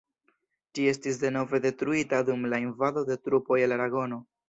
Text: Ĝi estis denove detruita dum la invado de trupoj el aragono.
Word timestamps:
Ĝi 0.77 0.87
estis 0.91 1.19
denove 1.25 1.61
detruita 1.67 2.25
dum 2.33 2.51
la 2.55 2.63
invado 2.67 3.07
de 3.13 3.23
trupoj 3.27 3.65
el 3.69 3.81
aragono. 3.81 4.25